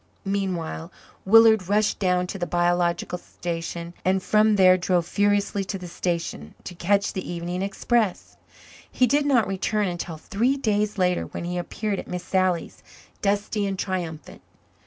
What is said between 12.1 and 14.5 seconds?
Sally's, dusty and triumphant.